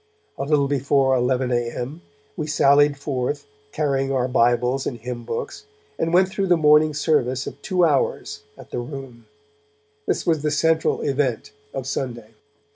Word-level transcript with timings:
A 0.35 0.45
little 0.45 0.67
before 0.67 1.13
11 1.13 1.51
a.m. 1.51 2.01
we 2.35 2.47
sallied 2.47 2.97
forth, 2.97 3.45
carrying 3.71 4.11
our 4.11 4.27
Bibles 4.27 4.87
and 4.87 4.97
hymn 4.97 5.23
books, 5.25 5.67
and 5.99 6.11
went 6.11 6.27
through 6.29 6.47
the 6.47 6.57
morning 6.57 6.95
service 6.95 7.45
of 7.45 7.61
two 7.61 7.85
hours 7.85 8.41
at 8.57 8.71
the 8.71 8.79
Room; 8.79 9.27
this 10.07 10.25
was 10.25 10.41
the 10.41 10.49
central 10.49 11.01
event 11.03 11.51
of 11.71 11.85
Sunday. 11.85 12.31